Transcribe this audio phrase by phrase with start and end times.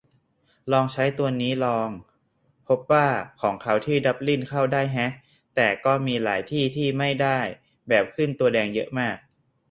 [0.71, 1.89] ลองใช้ตัวนี้ลอง
[2.67, 3.07] พบว่า
[3.41, 5.11] ของเขาที่ดับลินเข้าได้แฮะ
[5.55, 7.39] แต่ก็มีหลายที่ที่ไม่ได้
[7.87, 9.17] แบบขึ้นตัวแดงเยอะมาก